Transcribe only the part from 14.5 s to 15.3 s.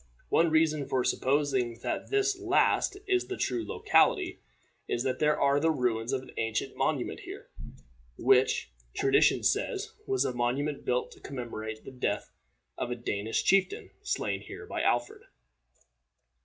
by Alfred.